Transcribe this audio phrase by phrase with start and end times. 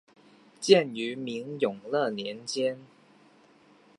[0.59, 2.79] 建于明永乐年间。